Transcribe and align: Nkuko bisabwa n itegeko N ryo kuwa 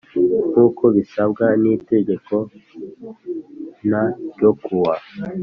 Nkuko 0.49 0.83
bisabwa 0.95 1.45
n 1.61 1.63
itegeko 1.75 2.35
N 3.89 3.91
ryo 4.31 4.51
kuwa 4.63 4.95